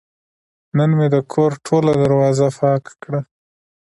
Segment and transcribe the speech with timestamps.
[0.77, 3.21] نن مې د کور ټوله دروازه پاکه کړه.